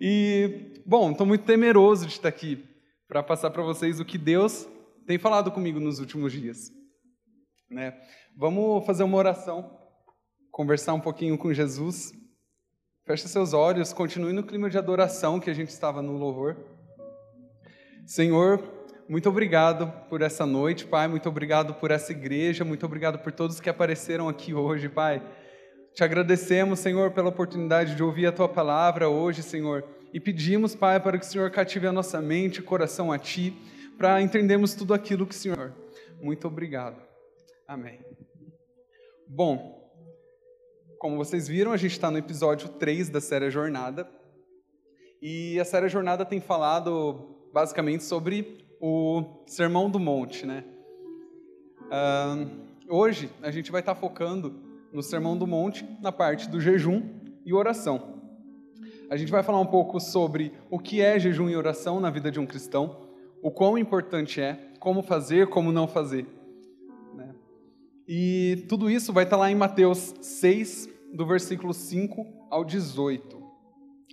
[0.00, 2.64] E, bom, estou muito temeroso de estar aqui
[3.06, 4.66] para passar para vocês o que Deus
[5.06, 6.72] tem falado comigo nos últimos dias.
[7.70, 8.00] Né?
[8.34, 9.78] Vamos fazer uma oração,
[10.50, 12.12] conversar um pouquinho com Jesus.
[13.04, 16.56] Feche seus olhos, continue no clima de adoração que a gente estava no louvor.
[18.06, 18.62] Senhor,
[19.06, 21.08] muito obrigado por essa noite, Pai.
[21.08, 22.64] Muito obrigado por essa igreja.
[22.64, 25.22] Muito obrigado por todos que apareceram aqui hoje, Pai.
[25.94, 29.84] Te agradecemos, Senhor, pela oportunidade de ouvir a tua palavra hoje, Senhor.
[30.12, 33.56] E pedimos, Pai, para que o Senhor cative a nossa mente e coração a ti,
[33.98, 35.74] para entendermos tudo aquilo que o Senhor.
[36.22, 37.02] Muito obrigado.
[37.66, 38.00] Amém.
[39.28, 39.80] Bom,
[40.98, 44.08] como vocês viram, a gente está no episódio 3 da série Jornada.
[45.20, 50.64] E a série Jornada tem falado basicamente sobre o Sermão do Monte, né?
[51.86, 56.60] Uh, hoje a gente vai estar tá focando no Sermão do Monte, na parte do
[56.60, 57.02] jejum
[57.44, 58.20] e oração.
[59.10, 62.30] A gente vai falar um pouco sobre o que é jejum e oração na vida
[62.30, 63.08] de um cristão,
[63.42, 66.26] o quão importante é, como fazer, como não fazer.
[67.14, 67.34] Né?
[68.06, 73.40] E tudo isso vai estar lá em Mateus 6, do versículo 5 ao 18.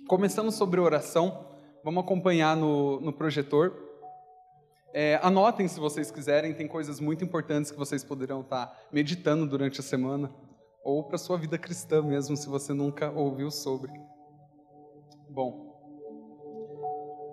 [0.08, 1.46] Começando sobre oração,
[1.84, 3.72] vamos acompanhar no, no projetor.
[4.92, 9.78] É, anotem se vocês quiserem, tem coisas muito importantes que vocês poderão estar meditando durante
[9.78, 10.32] a semana
[10.82, 13.92] ou para sua vida cristã mesmo, se você nunca ouviu sobre.
[15.28, 15.78] Bom,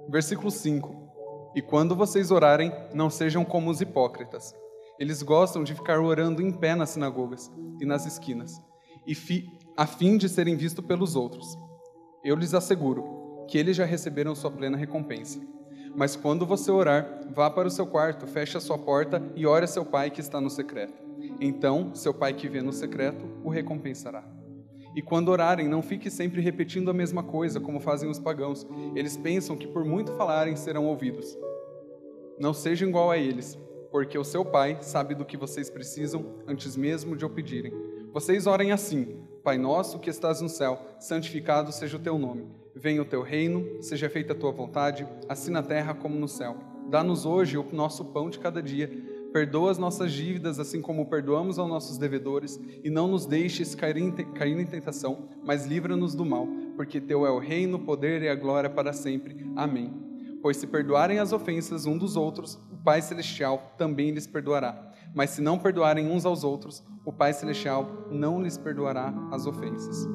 [0.09, 4.53] versículo 5: E quando vocês orarem, não sejam como os hipócritas.
[4.97, 8.61] Eles gostam de ficar orando em pé nas sinagogas e nas esquinas,
[9.05, 11.45] e fi, a fim de serem vistos pelos outros.
[12.23, 15.39] Eu lhes asseguro que eles já receberam sua plena recompensa.
[15.95, 19.65] Mas quando você orar, vá para o seu quarto, feche a sua porta e ore
[19.65, 21.04] a seu pai que está no secreto
[21.39, 24.23] então, seu Pai que vê no secreto o recompensará.
[24.95, 28.65] E quando orarem, não fique sempre repetindo a mesma coisa, como fazem os pagãos.
[28.95, 31.37] Eles pensam que por muito falarem serão ouvidos.
[32.39, 33.57] Não seja igual a eles,
[33.91, 37.73] porque o seu Pai sabe do que vocês precisam antes mesmo de o pedirem.
[38.13, 42.47] Vocês orem assim: Pai nosso que estás no céu, santificado seja o teu nome.
[42.73, 46.57] Venha o teu reino, seja feita a tua vontade, assim na terra como no céu.
[46.89, 48.89] Dá-nos hoje o nosso pão de cada dia
[49.35, 53.97] Perdoa as nossas dívidas, assim como perdoamos aos nossos devedores, e não nos deixes cair
[53.97, 56.47] em, cair em tentação, mas livra-nos do mal,
[56.77, 59.45] porque Teu é o reino, o poder e a glória para sempre.
[59.53, 59.93] Amém.
[60.41, 64.89] Pois se perdoarem as ofensas um dos outros, o Pai Celestial também lhes perdoará.
[65.13, 70.07] Mas se não perdoarem uns aos outros, o Pai Celestial não lhes perdoará as ofensas.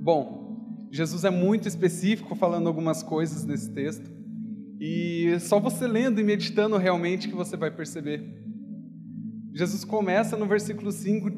[0.00, 4.19] Bom, Jesus é muito específico falando algumas coisas nesse texto.
[4.80, 8.24] E só você lendo e meditando realmente que você vai perceber.
[9.52, 11.28] Jesus começa no versículo 5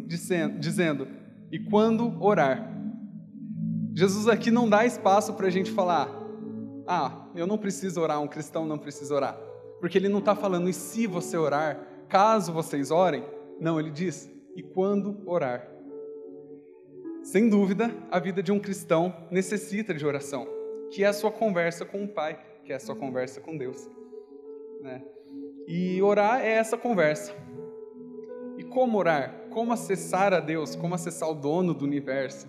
[0.60, 1.08] dizendo:
[1.50, 2.70] E quando orar?
[3.94, 6.08] Jesus aqui não dá espaço para a gente falar:
[6.86, 9.36] Ah, eu não preciso orar, um cristão não precisa orar.
[9.80, 13.24] Porque ele não está falando, e se você orar, caso vocês orem?
[13.59, 15.69] Não, ele diz: E quando orar?
[17.24, 20.47] Sem dúvida, a vida de um cristão necessita de oração,
[20.92, 23.88] que é a sua conversa com o Pai que é a sua conversa com Deus.
[24.80, 25.02] Né?
[25.66, 27.34] E orar é essa conversa.
[28.58, 29.48] E como orar?
[29.50, 30.76] Como acessar a Deus?
[30.76, 32.46] Como acessar o dono do universo?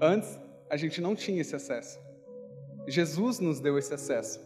[0.00, 0.38] Antes,
[0.68, 2.00] a gente não tinha esse acesso.
[2.88, 4.40] Jesus nos deu esse acesso.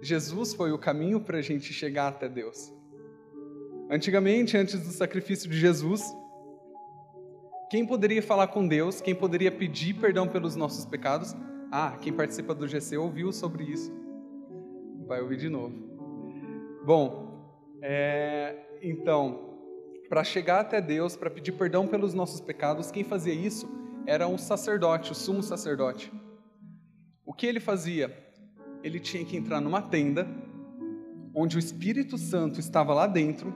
[0.00, 2.72] Jesus foi o caminho para a gente chegar até Deus.
[3.90, 6.02] Antigamente, antes do sacrifício de Jesus,
[7.70, 11.34] quem poderia falar com Deus, quem poderia pedir perdão pelos nossos pecados,
[11.70, 13.92] ah, quem participa do GC ouviu sobre isso.
[15.06, 15.74] Vai ouvir de novo.
[16.84, 19.58] Bom, é, então,
[20.08, 23.68] para chegar até Deus, para pedir perdão pelos nossos pecados, quem fazia isso
[24.06, 26.10] era um sacerdote, o sumo sacerdote.
[27.26, 28.16] O que ele fazia?
[28.82, 30.26] Ele tinha que entrar numa tenda,
[31.34, 33.54] onde o Espírito Santo estava lá dentro,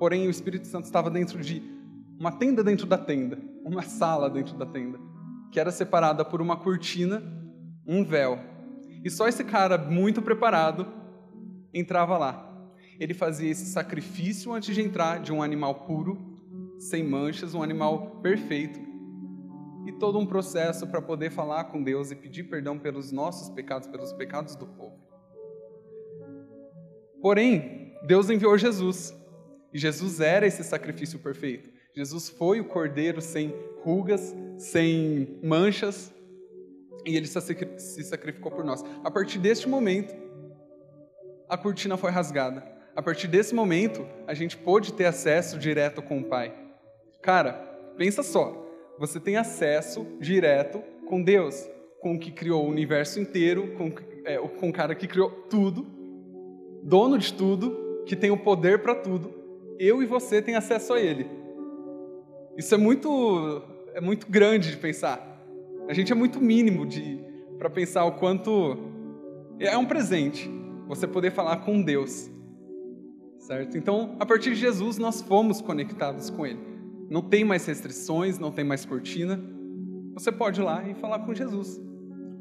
[0.00, 1.62] porém o Espírito Santo estava dentro de
[2.18, 5.09] uma tenda dentro da tenda, uma sala dentro da tenda
[5.50, 7.22] que era separada por uma cortina,
[7.86, 8.38] um véu.
[9.04, 10.86] E só esse cara muito preparado
[11.72, 12.46] entrava lá.
[12.98, 16.38] Ele fazia esse sacrifício antes de entrar de um animal puro,
[16.78, 18.78] sem manchas, um animal perfeito.
[19.86, 23.88] E todo um processo para poder falar com Deus e pedir perdão pelos nossos pecados,
[23.88, 24.98] pelos pecados do povo.
[27.22, 29.14] Porém, Deus enviou Jesus.
[29.72, 31.70] E Jesus era esse sacrifício perfeito.
[31.94, 36.12] Jesus foi o cordeiro sem rugas, sem manchas,
[37.04, 38.84] e ele se sacrificou por nós.
[39.02, 40.14] A partir deste momento,
[41.48, 42.62] a cortina foi rasgada.
[42.94, 46.54] A partir desse momento, a gente pôde ter acesso direto com o Pai.
[47.22, 47.52] Cara,
[47.96, 48.66] pensa só,
[48.98, 51.68] você tem acesso direto com Deus.
[52.00, 53.92] com o que criou o universo inteiro, com,
[54.24, 55.86] é, com o cara que criou tudo,
[56.82, 59.34] dono de tudo, que tem o poder para tudo.
[59.78, 61.39] Eu e você tem acesso a ele.
[62.56, 63.62] Isso é muito,
[63.94, 65.30] é muito grande de pensar.
[65.88, 67.18] A gente é muito mínimo de
[67.58, 68.78] para pensar o quanto
[69.58, 70.50] é um presente
[70.86, 72.30] você poder falar com Deus.
[73.38, 73.76] Certo?
[73.76, 76.60] Então, a partir de Jesus, nós fomos conectados com Ele.
[77.10, 79.40] Não tem mais restrições, não tem mais cortina.
[80.14, 81.80] Você pode ir lá e falar com Jesus,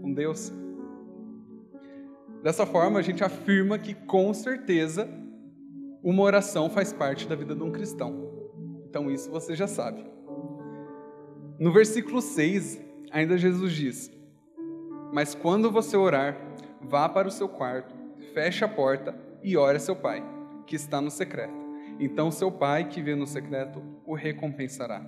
[0.01, 0.53] com Deus.
[2.43, 5.09] Dessa forma, a gente afirma que, com certeza,
[6.01, 8.38] uma oração faz parte da vida de um cristão.
[8.89, 10.03] Então, isso você já sabe.
[11.59, 12.81] No versículo 6,
[13.11, 14.11] ainda Jesus diz:
[15.13, 16.35] Mas quando você orar,
[16.81, 17.93] vá para o seu quarto,
[18.33, 20.23] feche a porta e ore a seu pai,
[20.65, 21.53] que está no secreto.
[21.99, 25.05] Então, seu pai, que vê no secreto, o recompensará.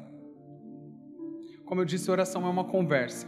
[1.66, 3.26] Como eu disse, oração é uma conversa.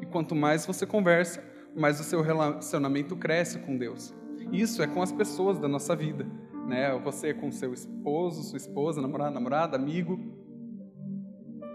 [0.00, 1.44] E quanto mais você conversa,
[1.76, 4.14] mais o seu relacionamento cresce com Deus.
[4.50, 6.26] Isso é com as pessoas da nossa vida,
[6.66, 6.98] né?
[7.04, 10.18] Você com seu esposo, sua esposa, namorado, namorada, amigo.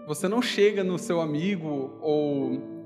[0.07, 2.77] Você não chega no seu amigo ou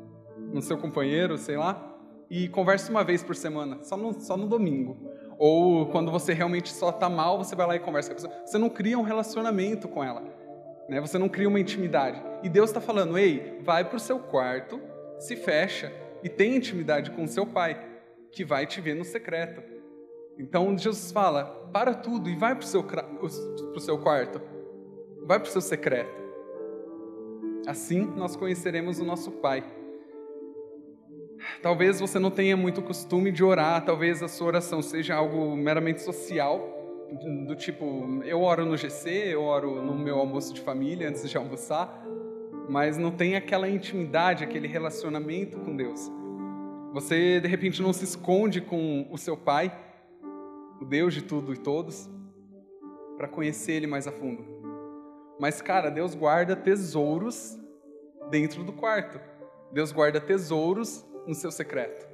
[0.52, 1.92] no seu companheiro, sei lá,
[2.30, 4.98] e conversa uma vez por semana, só no, só no domingo.
[5.38, 8.46] Ou quando você realmente só está mal, você vai lá e conversa com a pessoa.
[8.46, 10.24] Você não cria um relacionamento com ela.
[10.88, 11.00] Né?
[11.02, 12.22] Você não cria uma intimidade.
[12.44, 14.80] E Deus está falando, ei, vai para o seu quarto,
[15.20, 15.92] se fecha
[16.24, 17.82] e tem intimidade com seu pai,
[18.32, 19.62] que vai te ver no secreto.
[20.38, 22.86] Então Jesus fala: para tudo e vai para o seu,
[23.80, 24.42] seu quarto,
[25.26, 26.22] vai para o seu secreto.
[27.68, 29.64] Assim nós conheceremos o nosso Pai.
[31.62, 36.02] Talvez você não tenha muito costume de orar, talvez a sua oração seja algo meramente
[36.02, 36.82] social,
[37.46, 41.36] do tipo, eu oro no GC, eu oro no meu almoço de família antes de
[41.38, 42.04] almoçar,
[42.70, 46.10] mas não tem aquela intimidade, aquele relacionamento com Deus.
[46.94, 49.72] Você de repente não se esconde com o seu pai,
[50.82, 52.10] o Deus de tudo e todos,
[53.16, 54.44] para conhecer ele mais a fundo.
[55.40, 57.58] Mas cara, Deus guarda tesouros
[58.32, 59.20] dentro do quarto.
[59.72, 62.10] Deus guarda tesouros no seu secreto.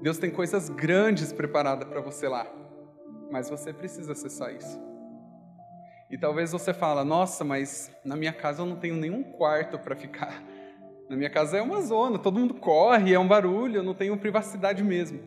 [0.00, 2.46] Deus tem coisas grandes preparadas para você lá,
[3.30, 4.80] mas você precisa acessar isso.
[6.10, 9.94] E talvez você fala, nossa, mas na minha casa eu não tenho nenhum quarto para
[9.94, 10.42] ficar.
[11.08, 14.16] Na minha casa é uma zona, todo mundo corre, é um barulho, eu não tenho
[14.16, 15.20] privacidade mesmo.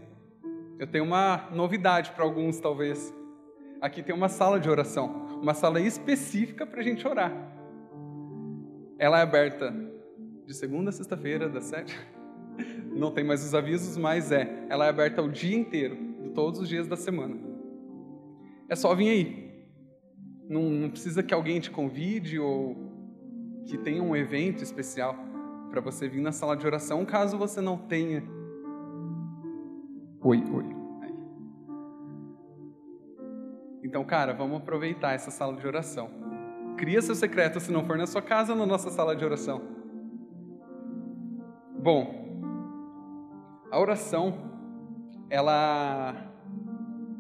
[0.80, 3.14] Eu tenho uma novidade para alguns, talvez.
[3.82, 7.32] Aqui tem uma sala de oração, uma sala específica para a gente orar.
[9.00, 9.74] Ela é aberta
[10.46, 11.98] de segunda a sexta-feira, das sete
[12.96, 14.66] não tem mais os avisos, mas é.
[14.70, 15.98] Ela é aberta o dia inteiro,
[16.34, 17.36] todos os dias da semana.
[18.70, 19.48] É só vir aí.
[20.50, 22.76] Não, não precisa que alguém te convide ou
[23.66, 25.16] que tenha um evento especial
[25.70, 28.24] para você vir na sala de oração, caso você não tenha.
[30.22, 30.66] Oi, oi.
[33.84, 36.10] Então, cara, vamos aproveitar essa sala de oração.
[36.76, 39.62] Cria seu secreto, se não for na sua casa, na nossa sala de oração.
[41.80, 42.42] Bom,
[43.72, 44.52] a oração,
[45.30, 46.16] ela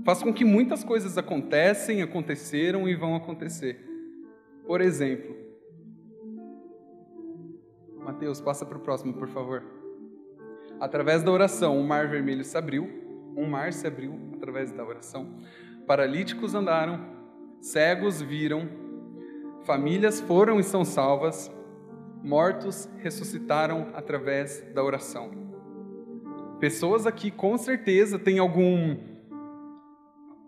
[0.03, 3.85] faz com que muitas coisas acontecem, aconteceram e vão acontecer.
[4.65, 5.35] Por exemplo,
[7.99, 9.76] Mateus, passa para o próximo, por favor.
[10.79, 12.87] Através da oração, o mar vermelho se abriu,
[13.35, 15.27] um mar se abriu através da oração.
[15.87, 16.99] Paralíticos andaram,
[17.59, 18.69] cegos viram,
[19.63, 21.51] famílias foram e são salvas,
[22.23, 25.31] mortos ressuscitaram através da oração.
[26.59, 28.97] Pessoas aqui com certeza têm algum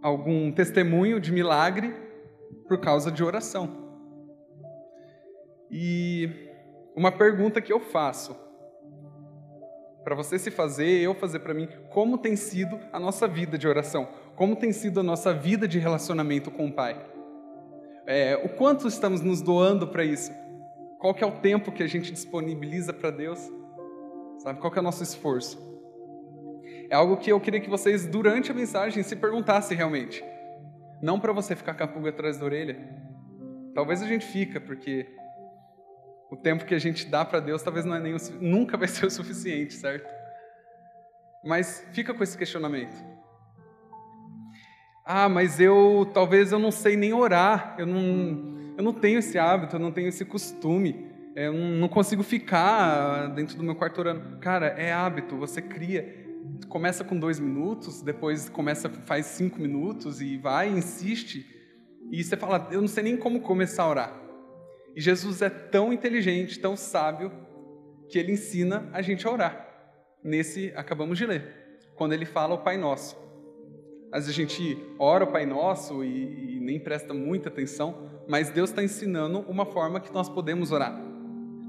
[0.01, 1.93] algum testemunho de milagre
[2.67, 3.89] por causa de oração.
[5.69, 6.29] E
[6.95, 8.48] uma pergunta que eu faço
[10.03, 13.67] para você se fazer, eu fazer para mim, como tem sido a nossa vida de
[13.67, 14.07] oração?
[14.35, 16.99] Como tem sido a nossa vida de relacionamento com o Pai?
[18.07, 20.31] É, o quanto estamos nos doando para isso?
[20.99, 23.39] Qual que é o tempo que a gente disponibiliza para Deus?
[24.39, 25.69] Sabe qual que é o nosso esforço?
[26.89, 30.23] É algo que eu queria que vocês, durante a mensagem, se perguntassem realmente.
[31.01, 32.77] Não para você ficar com a pulga atrás da orelha.
[33.75, 35.05] Talvez a gente fica, porque
[36.31, 38.87] o tempo que a gente dá para Deus talvez não é nem o, nunca vai
[38.87, 40.07] ser o suficiente, certo?
[41.43, 42.95] Mas fica com esse questionamento.
[45.05, 49.37] Ah, mas eu talvez eu não sei nem orar, eu não, eu não tenho esse
[49.39, 54.37] hábito, eu não tenho esse costume, eu não consigo ficar dentro do meu quarto orando.
[54.39, 56.27] Cara, é hábito, você cria
[56.67, 61.45] começa com dois minutos, depois começa faz cinco minutos e vai, insiste.
[62.11, 64.28] E você fala, eu não sei nem como começar a orar.
[64.95, 67.31] E Jesus é tão inteligente, tão sábio,
[68.09, 69.65] que ele ensina a gente a orar.
[70.23, 73.15] nesse acabamos de ler, quando ele fala o Pai Nosso.
[74.11, 78.49] Às vezes a gente ora o Pai Nosso e, e nem presta muita atenção, mas
[78.49, 80.99] Deus está ensinando uma forma que nós podemos orar.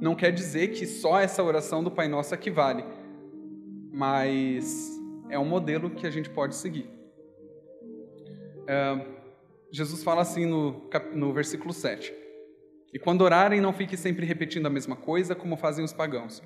[0.01, 2.85] Não quer dizer que só essa oração do Pai Nosso equivale,
[3.93, 4.99] mas
[5.29, 6.89] é um modelo que a gente pode seguir.
[8.67, 9.07] É,
[9.71, 12.20] Jesus fala assim no, no versículo 7.
[12.93, 16.43] E quando orarem, não fiquem sempre repetindo a mesma coisa, como fazem os pagãos.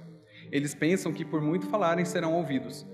[0.53, 2.87] Eles pensam que por muito falarem serão ouvidos.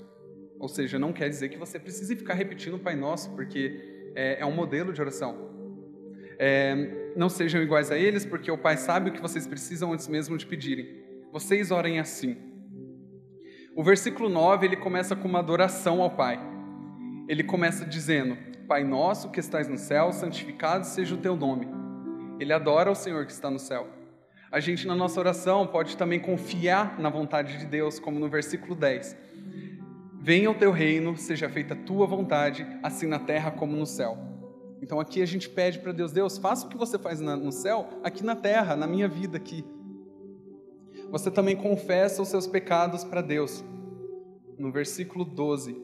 [0.59, 4.41] Ou seja, não quer dizer que você precise ficar repetindo o Pai Nosso, porque é,
[4.41, 5.51] é um modelo de oração.
[6.39, 10.07] É, não sejam iguais a eles, porque o Pai sabe o que vocês precisam antes
[10.07, 10.87] mesmo de pedirem.
[11.33, 12.37] Vocês orem assim.
[13.75, 16.39] O versículo 9 ele começa com uma adoração ao Pai.
[17.29, 18.37] Ele começa dizendo:
[18.69, 21.80] Pai nosso que estás no céu, santificado seja o teu nome.
[22.41, 23.87] Ele adora o Senhor que está no céu.
[24.51, 28.75] A gente, na nossa oração, pode também confiar na vontade de Deus, como no versículo
[28.75, 29.15] 10.
[30.19, 34.19] Venha o teu reino, seja feita a tua vontade, assim na terra como no céu.
[34.83, 37.89] Então aqui a gente pede para Deus, Deus, faça o que você faz no céu,
[38.03, 39.63] aqui na terra, na minha vida aqui.
[41.11, 43.63] Você também confessa os seus pecados para Deus.
[44.59, 45.77] No versículo 12.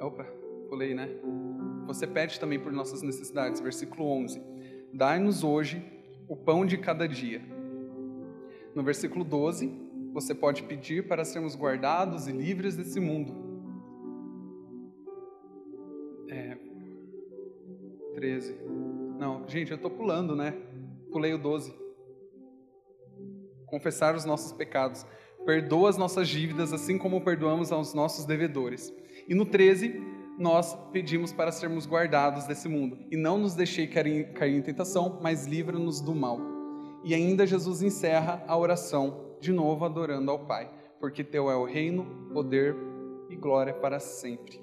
[0.00, 0.24] Opa,
[0.68, 1.08] pulei, né?
[1.86, 3.60] Você pede também por nossas necessidades.
[3.60, 4.53] Versículo 11:
[4.94, 5.84] Dai-nos hoje
[6.28, 7.42] o pão de cada dia.
[8.76, 9.68] No versículo 12,
[10.12, 13.34] você pode pedir para sermos guardados e livres desse mundo.
[16.28, 16.56] É.
[18.14, 18.56] 13.
[19.18, 20.52] Não, gente, eu estou pulando, né?
[21.10, 21.74] Pulei o 12.
[23.66, 25.04] Confessar os nossos pecados.
[25.44, 28.94] Perdoa as nossas dívidas, assim como perdoamos aos nossos devedores.
[29.26, 30.00] E no 13,
[30.38, 32.98] nós pedimos para sermos guardados desse mundo.
[33.10, 36.38] E não nos deixei cair, cair em tentação, mas livra-nos do mal.
[37.04, 41.64] E ainda Jesus encerra a oração, de novo adorando ao Pai, porque Teu é o
[41.64, 42.74] reino, poder
[43.28, 44.60] e glória para sempre.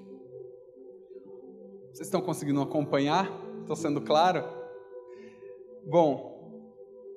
[1.94, 3.30] Vocês estão conseguindo acompanhar?
[3.60, 4.44] Estou sendo claro?
[5.86, 6.32] Bom,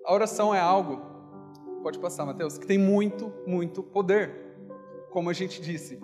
[0.04, 1.00] a oração é algo,
[1.82, 4.42] pode passar, Mateus, que tem muito, muito poder.
[5.10, 5.98] Como a gente disse,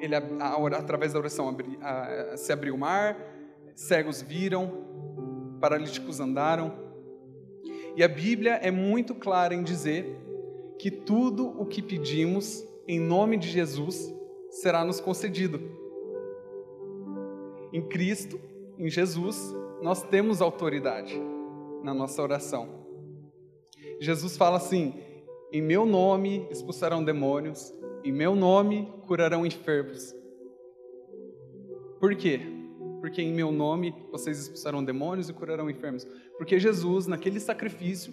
[0.00, 3.16] ele, a, a, através da oração abri, a, se abriu o mar,
[3.74, 4.84] cegos viram,
[5.60, 6.72] paralíticos andaram.
[7.96, 10.16] E a Bíblia é muito clara em dizer
[10.78, 14.14] que tudo o que pedimos em nome de Jesus
[14.50, 15.60] será nos concedido.
[17.72, 18.40] Em Cristo,
[18.78, 21.20] em Jesus, nós temos autoridade
[21.82, 22.86] na nossa oração.
[24.00, 24.94] Jesus fala assim:
[25.52, 27.72] em meu nome expulsarão demônios,
[28.04, 30.14] em meu nome curarão enfermos.
[32.00, 32.40] Por quê?
[33.00, 36.06] Porque em meu nome vocês expulsarão demônios e curarão enfermos.
[36.36, 38.12] Porque Jesus, naquele sacrifício,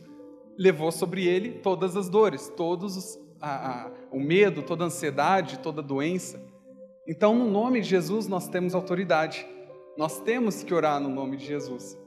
[0.57, 5.59] levou sobre ele todas as dores, todos os, a, a, o medo, toda a ansiedade,
[5.59, 6.41] toda a doença.
[7.07, 9.45] Então, no nome de Jesus, nós temos autoridade.
[9.97, 11.97] Nós temos que orar no nome de Jesus.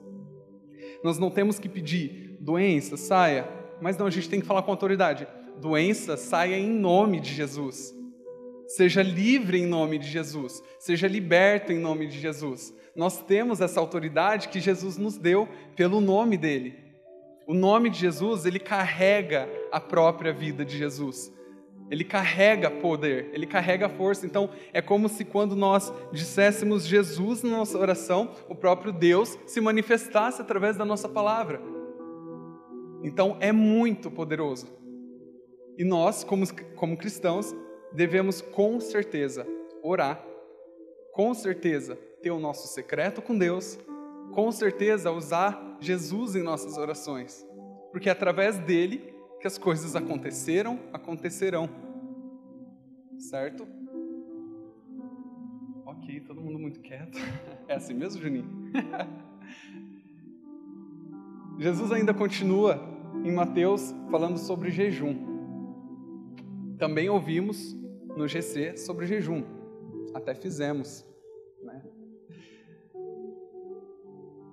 [1.03, 3.49] Nós não temos que pedir doença, saia,
[3.81, 5.27] mas não, a gente tem que falar com autoridade
[5.61, 7.95] doença saia em nome de Jesus.
[8.69, 10.63] Seja livre em nome de Jesus.
[10.79, 12.75] Seja liberto em nome de Jesus.
[12.95, 16.77] Nós temos essa autoridade que Jesus nos deu pelo nome dele.
[17.47, 21.33] O nome de Jesus, ele carrega a própria vida de Jesus.
[21.91, 24.27] Ele carrega poder, ele carrega força.
[24.27, 29.61] Então, é como se quando nós disséssemos Jesus na nossa oração, o próprio Deus se
[29.63, 31.63] manifestasse através da nossa palavra.
[33.03, 34.78] Então, é muito poderoso.
[35.79, 36.45] E nós, como,
[36.75, 37.55] como cristãos,
[37.93, 39.47] devemos com certeza
[39.81, 40.21] orar,
[41.13, 43.79] com certeza ter o nosso secreto com Deus,
[44.33, 47.47] com certeza usar Jesus em nossas orações,
[47.93, 51.71] porque é através dele que as coisas aconteceram, acontecerão.
[53.17, 53.65] Certo?
[55.87, 57.17] Ok, todo mundo muito quieto.
[57.69, 58.49] É assim mesmo, Juninho?
[61.61, 62.81] Jesus ainda continua
[63.23, 65.38] em Mateus falando sobre jejum.
[66.79, 67.77] Também ouvimos
[68.17, 69.43] no GC sobre jejum,
[70.15, 71.05] até fizemos.
[71.61, 71.83] Né?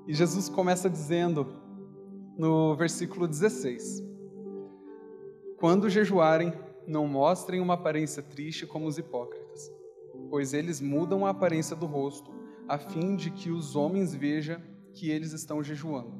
[0.08, 1.48] E Jesus começa dizendo
[2.36, 4.04] no versículo 16:
[5.58, 6.52] Quando jejuarem,
[6.88, 9.72] não mostrem uma aparência triste como os hipócritas,
[10.30, 12.32] pois eles mudam a aparência do rosto,
[12.68, 14.60] a fim de que os homens vejam
[14.94, 16.14] que eles estão jejuando.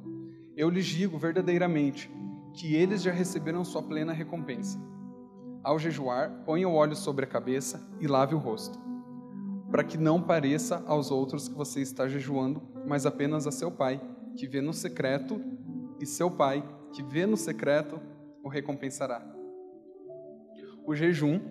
[0.56, 2.12] Eu lhes digo verdadeiramente
[2.54, 4.80] que eles já receberam sua plena recompensa.
[5.66, 8.78] Ao jejuar, ponha o óleo sobre a cabeça e lave o rosto,
[9.72, 14.00] para que não pareça aos outros que você está jejuando, mas apenas a seu pai,
[14.38, 15.42] que vê no secreto,
[16.00, 18.00] e seu pai, que vê no secreto,
[18.44, 19.26] o recompensará.
[20.86, 21.42] O jejum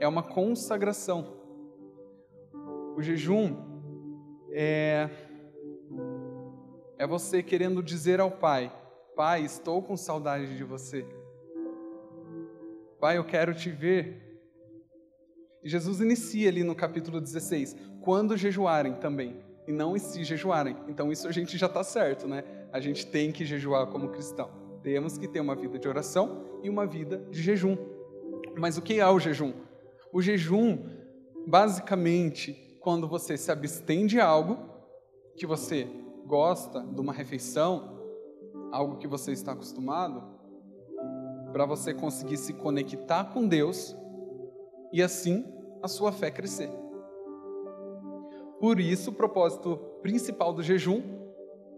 [0.00, 1.36] é uma consagração.
[2.96, 3.56] O jejum
[4.50, 5.08] é,
[6.98, 8.72] é você querendo dizer ao Pai:
[9.14, 11.06] Pai, estou com saudade de você.
[13.02, 14.38] Pai, eu quero te ver.
[15.60, 20.76] E Jesus inicia ali no capítulo 16: quando jejuarem também, e não se jejuarem.
[20.86, 22.44] Então isso a gente já está certo, né?
[22.72, 24.48] A gente tem que jejuar como cristão.
[24.84, 27.76] Temos que ter uma vida de oração e uma vida de jejum.
[28.56, 29.52] Mas o que é o jejum?
[30.12, 30.78] O jejum,
[31.44, 34.60] basicamente, quando você se abstém de algo
[35.36, 35.88] que você
[36.24, 37.98] gosta, de uma refeição,
[38.70, 40.31] algo que você está acostumado,
[41.52, 43.96] para você conseguir se conectar com Deus
[44.92, 45.44] e assim
[45.82, 46.70] a sua fé crescer.
[48.60, 51.02] Por isso, o propósito principal do jejum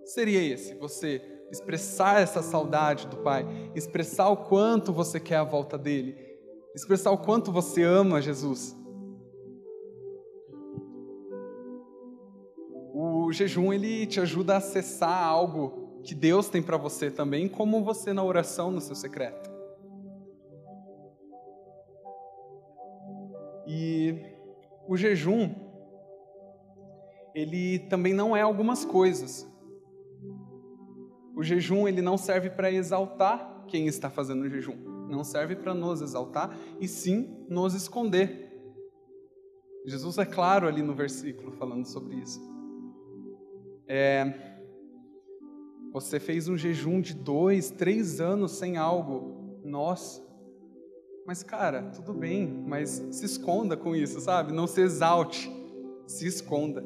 [0.05, 5.79] seria esse: você expressar essa saudade do Pai, expressar o quanto você quer a volta
[5.79, 6.17] dele,
[6.75, 8.77] expressar o quanto você ama Jesus.
[12.93, 17.83] O jejum ele te ajuda a acessar algo que Deus tem para você também, como
[17.83, 19.54] você na oração no seu secreto.
[23.77, 24.15] E
[24.87, 25.53] o jejum,
[27.35, 29.51] ele também não é algumas coisas.
[31.35, 34.77] O jejum, ele não serve para exaltar quem está fazendo o jejum.
[35.11, 38.49] Não serve para nos exaltar, e sim nos esconder.
[39.85, 42.41] Jesus é claro ali no versículo falando sobre isso.
[43.89, 44.61] É,
[45.93, 49.59] você fez um jejum de dois, três anos sem algo.
[49.65, 50.24] Nossa,
[51.27, 54.53] mas, cara, tudo bem, mas se esconda com isso, sabe?
[54.53, 55.51] Não se exalte,
[56.07, 56.85] se esconda.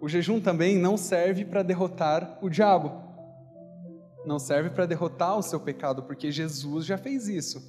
[0.00, 2.92] O jejum também não serve para derrotar o diabo.
[4.24, 7.62] Não serve para derrotar o seu pecado, porque Jesus já fez isso.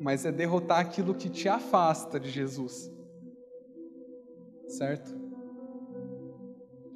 [0.00, 2.90] Mas é derrotar aquilo que te afasta de Jesus.
[4.68, 5.14] Certo?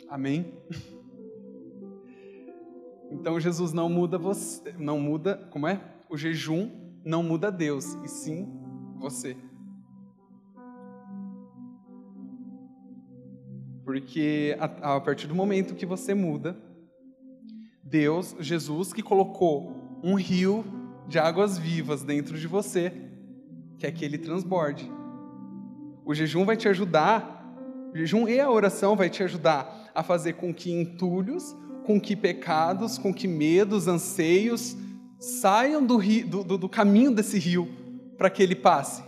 [0.09, 0.59] Amém?
[3.15, 5.81] Então Jesus não muda você, não muda, como é?
[6.11, 6.69] O jejum
[7.05, 8.53] não muda Deus, e sim
[8.99, 9.37] você.
[13.85, 16.57] Porque a, a partir do momento que você muda,
[17.83, 20.65] Deus, Jesus, que colocou um rio
[21.07, 22.93] de águas vivas dentro de você,
[23.79, 24.91] quer que ele transborde.
[26.05, 27.57] O jejum vai te ajudar,
[27.93, 32.17] o jejum e a oração vai te ajudar a fazer com que entulhos com que
[32.17, 34.77] pecados, com que medos, anseios
[35.19, 37.69] saiam do, rio, do, do caminho desse rio
[38.19, 39.03] para que ele passe.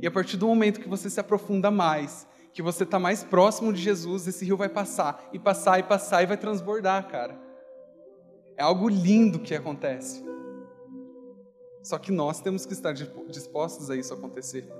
[0.00, 3.72] E a partir do momento que você se aprofunda mais, que você está mais próximo
[3.72, 7.40] de Jesus, esse rio vai passar, e passar, e passar, e vai transbordar, cara.
[8.56, 10.22] É algo lindo que acontece.
[11.82, 14.70] Só que nós temos que estar dispostos a isso acontecer.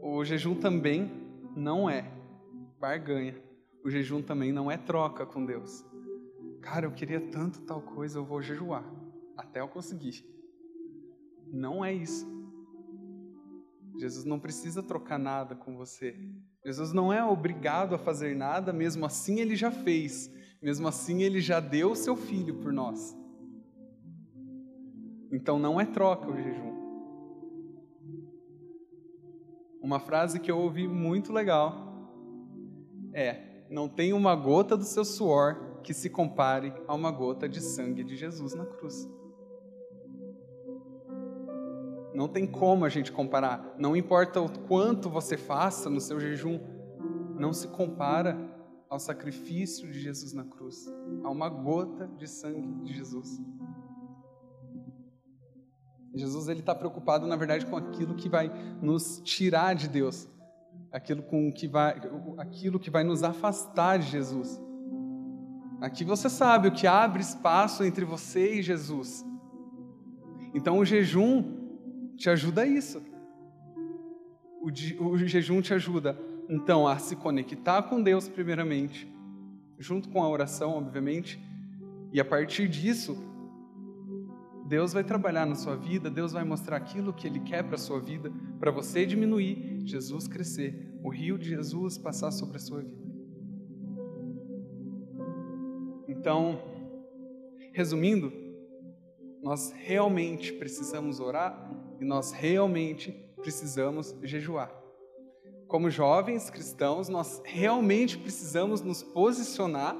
[0.00, 1.10] O jejum também
[1.56, 2.10] não é
[2.84, 3.34] barganha.
[3.82, 5.82] O jejum também não é troca com Deus.
[6.60, 8.84] Cara, eu queria tanto tal coisa, eu vou jejuar
[9.38, 10.22] até eu conseguir.
[11.50, 12.26] Não é isso.
[13.98, 16.14] Jesus não precisa trocar nada com você.
[16.64, 20.30] Jesus não é obrigado a fazer nada, mesmo assim ele já fez.
[20.62, 23.16] Mesmo assim ele já deu o seu filho por nós.
[25.32, 26.74] Então não é troca o jejum.
[29.82, 31.93] Uma frase que eu ouvi muito legal
[33.14, 37.60] é: não tem uma gota do seu suor que se compare a uma gota de
[37.60, 39.08] sangue de Jesus na cruz.
[42.14, 43.74] Não tem como a gente comparar.
[43.78, 46.60] Não importa o quanto você faça no seu jejum,
[47.38, 48.38] não se compara
[48.88, 50.86] ao sacrifício de Jesus na cruz,
[51.24, 53.40] a uma gota de sangue de Jesus.
[56.14, 58.48] Jesus ele está preocupado, na verdade, com aquilo que vai
[58.80, 60.28] nos tirar de Deus,
[60.94, 62.00] aquilo, com que vai,
[62.38, 64.62] aquilo que vai nos afastar de Jesus.
[65.80, 69.26] Aqui você sabe o que abre espaço entre você e Jesus.
[70.54, 73.02] Então o jejum te ajuda a isso.
[74.62, 76.16] O, o jejum te ajuda,
[76.48, 79.12] então, a se conectar com Deus, primeiramente,
[79.78, 81.42] junto com a oração, obviamente,
[82.12, 83.16] e a partir disso,
[84.66, 87.78] Deus vai trabalhar na sua vida, Deus vai mostrar aquilo que Ele quer para a
[87.78, 92.80] sua vida, para você diminuir, Jesus crescer, o rio de Jesus passar sobre a sua
[92.80, 93.04] vida.
[96.08, 96.58] Então,
[97.72, 98.32] resumindo,
[99.42, 101.70] nós realmente precisamos orar
[102.00, 104.74] e nós realmente precisamos jejuar.
[105.66, 109.96] Como jovens cristãos, nós realmente precisamos nos posicionar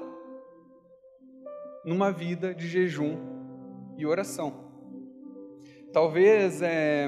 [1.85, 3.17] numa vida de jejum
[3.97, 4.65] e oração.
[5.93, 7.07] Talvez é,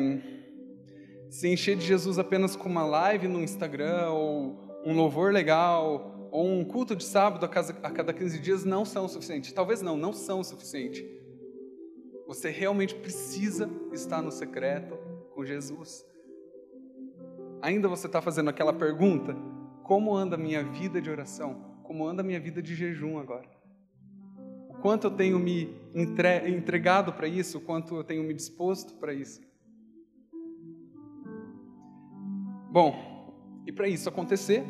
[1.29, 6.47] se encher de Jesus apenas com uma live no Instagram, ou um louvor legal, ou
[6.47, 7.49] um culto de sábado a
[7.91, 9.53] cada 15 dias não são o suficiente.
[9.53, 11.05] Talvez não, não são o suficiente.
[12.27, 14.97] Você realmente precisa estar no secreto
[15.33, 16.05] com Jesus.
[17.61, 19.35] Ainda você está fazendo aquela pergunta:
[19.83, 21.77] como anda a minha vida de oração?
[21.83, 23.49] Como anda a minha vida de jejum agora?
[24.69, 27.57] O quanto eu tenho me entregado para isso?
[27.57, 29.46] O quanto eu tenho me disposto para isso?
[32.69, 34.65] Bom, e para isso acontecer,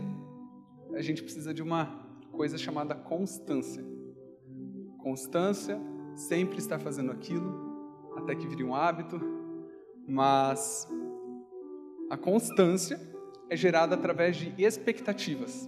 [0.93, 3.83] a gente precisa de uma coisa chamada constância.
[4.99, 5.79] Constância,
[6.15, 9.19] sempre estar fazendo aquilo, até que vire um hábito,
[10.07, 10.87] mas
[12.09, 12.99] a constância
[13.49, 15.67] é gerada através de expectativas.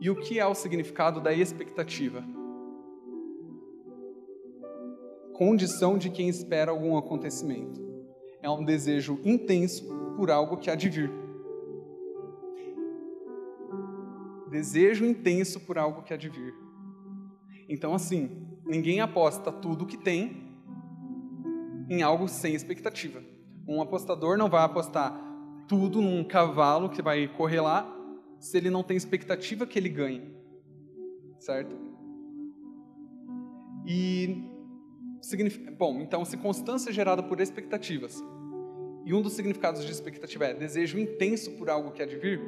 [0.00, 2.24] E o que é o significado da expectativa?
[5.32, 7.91] Condição de quem espera algum acontecimento.
[8.42, 11.10] É um desejo intenso por algo que há de vir.
[14.50, 16.54] Desejo intenso por algo que há de vir.
[17.68, 20.52] Então, assim, ninguém aposta tudo que tem
[21.88, 23.22] em algo sem expectativa.
[23.66, 25.18] Um apostador não vai apostar
[25.68, 27.86] tudo num cavalo que vai correr lá
[28.38, 30.34] se ele não tem expectativa que ele ganhe.
[31.38, 31.74] Certo?
[33.86, 34.50] E
[35.78, 38.22] bom, então se constância é gerada por expectativas.
[39.04, 42.40] E um dos significados de expectativa é desejo intenso por algo que há de vir.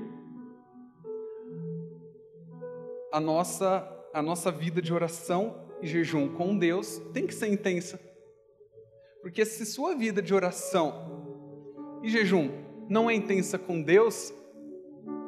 [3.12, 8.00] A nossa a nossa vida de oração e jejum com Deus tem que ser intensa.
[9.20, 12.48] Porque se sua vida de oração e jejum
[12.88, 14.32] não é intensa com Deus,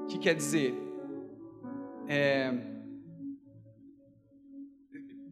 [0.09, 0.73] que quer dizer,
[2.07, 2.53] é,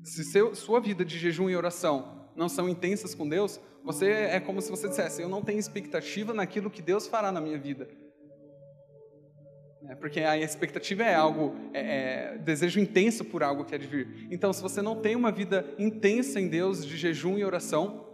[0.02, 4.40] se seu, sua vida de jejum e oração não são intensas com Deus, você é
[4.40, 7.86] como se você dissesse: Eu não tenho expectativa naquilo que Deus fará na minha vida.
[9.86, 13.86] É, porque a expectativa é algo, é, é, desejo intenso por algo que é de
[13.86, 14.26] vir.
[14.30, 18.08] Então, se você não tem uma vida intensa em Deus de jejum e oração,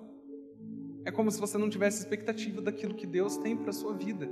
[1.05, 4.29] é como se você não tivesse expectativa daquilo que Deus tem para a sua vida.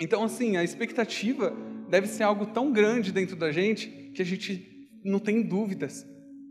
[0.00, 1.52] Então, assim, a expectativa
[1.90, 6.06] deve ser algo tão grande dentro da gente que a gente não tem dúvidas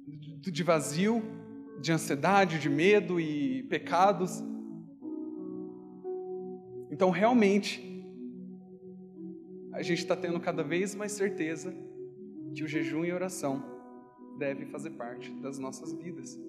[0.06, 1.23] de vazio,
[1.80, 4.44] de ansiedade, de medo e pecados.
[6.90, 7.84] Então, realmente,
[9.72, 11.74] a gente está tendo cada vez mais certeza
[12.54, 13.63] que o jejum e oração
[14.38, 16.40] devem fazer parte das nossas vidas.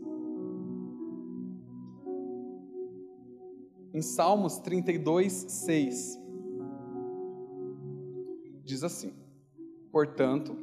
[3.92, 6.20] Em Salmos 32, 6,
[8.64, 9.12] diz assim:
[9.90, 10.56] Portanto,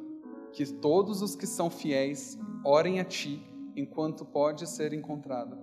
[0.53, 3.43] que todos os que são fiéis orem a ti
[3.75, 5.57] enquanto pode ser encontrado.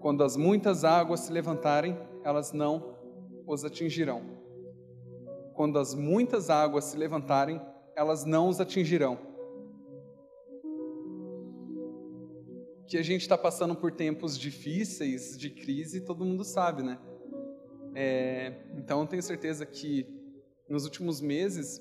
[0.00, 2.94] Quando as muitas águas se levantarem, elas não
[3.46, 4.22] os atingirão.
[5.54, 7.60] Quando as muitas águas se levantarem,
[7.96, 9.34] elas não os atingirão.
[12.86, 16.98] que a gente está passando por tempos difíceis, de crise, todo mundo sabe, né?
[17.94, 20.06] É, então, eu tenho certeza que
[20.68, 21.80] nos últimos meses,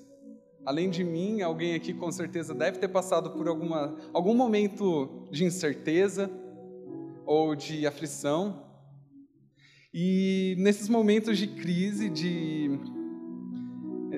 [0.65, 5.45] além de mim, alguém aqui com certeza deve ter passado por alguma, algum momento de
[5.45, 6.29] incerteza
[7.25, 8.63] ou de aflição.
[9.93, 12.79] E nesses momentos de crise, de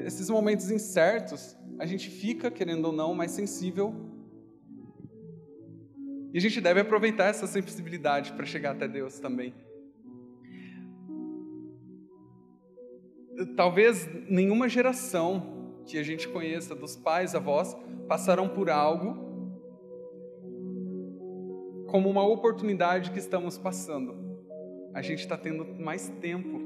[0.06, 4.14] esses momentos incertos, a gente fica, querendo ou não, mais sensível
[6.36, 9.54] e a gente deve aproveitar essa sensibilidade para chegar até Deus também.
[13.56, 17.76] Talvez nenhuma geração que a gente conheça, dos pais, avós,
[18.08, 19.24] passaram por algo
[21.88, 24.16] como uma oportunidade que estamos passando.
[24.94, 26.60] A gente está tendo mais tempo,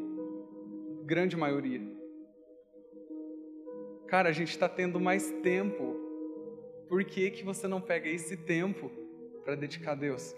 [1.05, 1.81] grande maioria.
[4.07, 5.95] Cara, a gente está tendo mais tempo.
[6.87, 8.89] Por que, que você não pega esse tempo
[9.49, 10.35] para dedicar a Deus.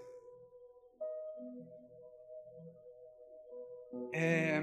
[4.14, 4.62] É,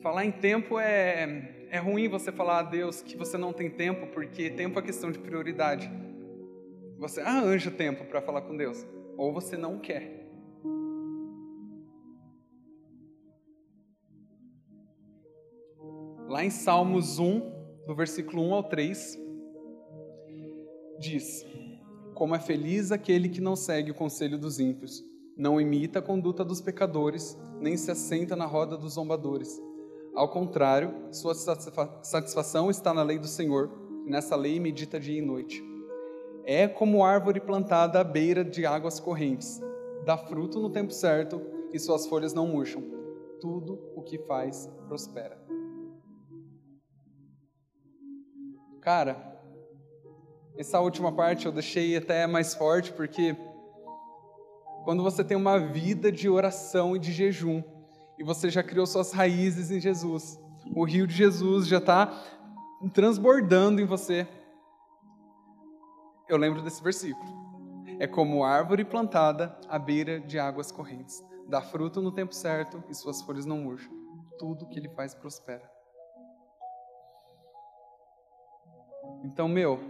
[0.00, 4.06] falar em tempo é, é ruim você falar a Deus que você não tem tempo,
[4.08, 5.90] porque tempo é questão de prioridade.
[6.98, 8.86] Você arranja tempo para falar com Deus,
[9.16, 10.18] ou você não quer.
[16.28, 17.40] Lá em Salmos 1,
[17.86, 19.18] do versículo 1 ao 3,
[20.98, 21.44] diz:
[22.14, 25.02] como é feliz aquele que não segue o conselho dos ímpios,
[25.36, 29.58] não imita a conduta dos pecadores, nem se assenta na roda dos zombadores.
[30.14, 33.70] Ao contrário, sua satisfação está na lei do Senhor,
[34.06, 35.62] e nessa lei medita dia e noite.
[36.44, 39.60] É como árvore plantada à beira de águas correntes,
[40.04, 41.40] dá fruto no tempo certo
[41.72, 42.82] e suas folhas não murcham.
[43.40, 45.40] Tudo o que faz prospera.
[48.80, 49.30] Cara,
[50.56, 53.36] essa última parte eu deixei até mais forte porque
[54.84, 57.62] quando você tem uma vida de oração e de jejum,
[58.20, 60.38] e você já criou suas raízes em Jesus,
[60.76, 62.12] o rio de Jesus já está
[62.92, 64.28] transbordando em você.
[66.28, 67.24] Eu lembro desse versículo.
[67.98, 71.24] É como árvore plantada à beira de águas correntes.
[71.48, 73.90] Dá fruto no tempo certo e suas folhas não murcham.
[74.38, 75.68] Tudo que ele faz prospera.
[79.24, 79.80] Então, meu,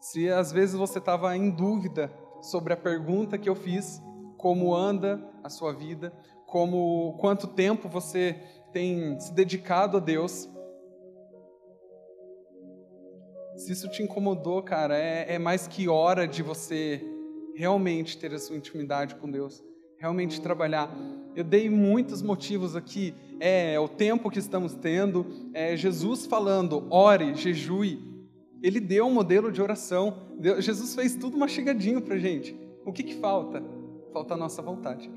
[0.00, 4.00] se às vezes você estava em dúvida sobre a pergunta que eu fiz,
[4.36, 6.12] como anda a sua vida,
[6.46, 8.36] como quanto tempo você
[8.72, 10.48] tem se dedicado a Deus.
[13.56, 17.02] Se isso te incomodou, cara, é, é mais que hora de você
[17.54, 19.64] realmente ter a sua intimidade com Deus,
[19.98, 20.94] realmente trabalhar.
[21.34, 27.34] Eu dei muitos motivos aqui, é o tempo que estamos tendo, é Jesus falando, ore,
[27.34, 28.14] jejue.
[28.62, 30.18] Ele deu um modelo de oração.
[30.58, 32.54] Jesus fez tudo mastigadinho para gente.
[32.84, 33.62] O que, que falta?
[34.16, 35.10] Falta a nossa vontade.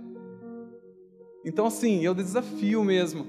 [1.45, 3.25] Então, assim, eu desafio mesmo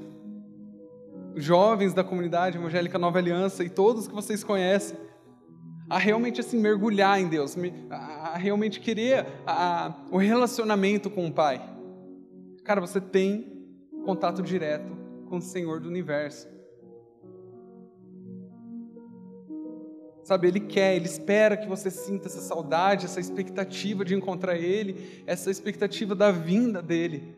[1.36, 4.98] jovens da comunidade evangélica Nova Aliança e todos que vocês conhecem
[5.88, 7.56] a realmente assim mergulhar em Deus,
[7.88, 11.62] a realmente querer a, o relacionamento com o Pai.
[12.64, 13.64] Cara, você tem
[14.04, 14.90] contato direto
[15.28, 16.48] com o Senhor do universo.
[20.30, 25.24] Sabe, Ele quer, Ele espera que você sinta essa saudade, essa expectativa de encontrar Ele,
[25.26, 27.34] essa expectativa da vinda dEle.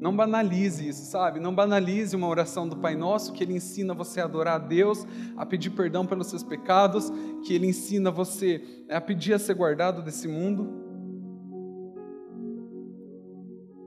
[0.00, 1.38] Não banalize isso, sabe?
[1.38, 5.06] Não banalize uma oração do Pai Nosso que ele ensina você a adorar a Deus,
[5.36, 7.08] a pedir perdão pelos seus pecados,
[7.44, 8.60] que ele ensina você
[8.90, 10.68] a pedir a ser guardado desse mundo.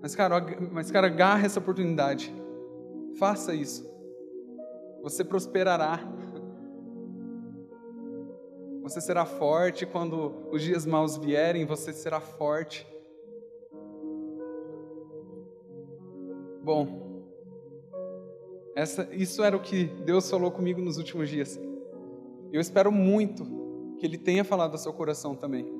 [0.02, 0.39] Mas cara,
[0.71, 2.34] mas cara, agarra essa oportunidade.
[3.17, 3.86] Faça isso.
[5.04, 5.99] Você prosperará.
[8.89, 12.88] Você será forte quando os dias maus vierem, você será forte.
[16.63, 17.21] Bom,
[18.75, 21.60] essa, isso era o que Deus falou comigo nos últimos dias.
[22.52, 23.45] Eu espero muito
[23.99, 25.71] que Ele tenha falado ao seu coração também.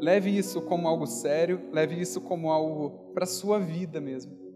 [0.00, 4.47] Leve isso como algo sério, leve isso como algo para a sua vida mesmo.